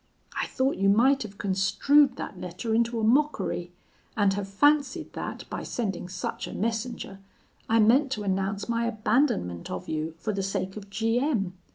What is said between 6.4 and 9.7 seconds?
a messenger, I meant to announce my abandonment